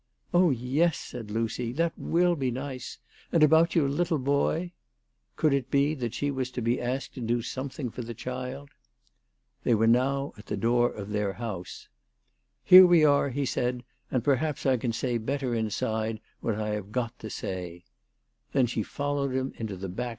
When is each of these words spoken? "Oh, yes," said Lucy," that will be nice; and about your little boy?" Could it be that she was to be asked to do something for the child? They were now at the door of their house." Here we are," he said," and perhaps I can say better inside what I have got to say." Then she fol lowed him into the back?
"Oh, 0.33 0.49
yes," 0.49 0.97
said 0.97 1.29
Lucy," 1.29 1.71
that 1.73 1.93
will 1.95 2.35
be 2.35 2.49
nice; 2.49 2.97
and 3.31 3.43
about 3.43 3.75
your 3.75 3.87
little 3.87 4.17
boy?" 4.17 4.71
Could 5.35 5.53
it 5.53 5.69
be 5.69 5.93
that 5.93 6.15
she 6.15 6.31
was 6.31 6.49
to 6.53 6.61
be 6.63 6.81
asked 6.81 7.13
to 7.13 7.21
do 7.21 7.43
something 7.43 7.91
for 7.91 8.01
the 8.01 8.15
child? 8.15 8.71
They 9.61 9.75
were 9.75 9.85
now 9.85 10.33
at 10.39 10.47
the 10.47 10.57
door 10.57 10.91
of 10.91 11.11
their 11.11 11.33
house." 11.33 11.87
Here 12.65 12.87
we 12.87 13.05
are," 13.05 13.29
he 13.29 13.45
said," 13.45 13.83
and 14.11 14.23
perhaps 14.23 14.65
I 14.65 14.75
can 14.75 14.91
say 14.91 15.19
better 15.19 15.53
inside 15.53 16.19
what 16.39 16.55
I 16.55 16.69
have 16.69 16.91
got 16.91 17.19
to 17.19 17.29
say." 17.29 17.83
Then 18.53 18.65
she 18.65 18.81
fol 18.81 19.17
lowed 19.17 19.35
him 19.35 19.53
into 19.57 19.75
the 19.77 19.87
back? 19.87 20.09